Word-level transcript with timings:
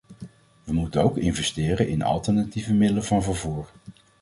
We 0.63 0.73
moeten 0.73 1.03
ook 1.03 1.17
investeren 1.17 1.87
in 1.87 2.01
alternatieve 2.03 2.73
middelen 2.73 3.03
van 3.03 3.23
vervoer. 3.23 3.67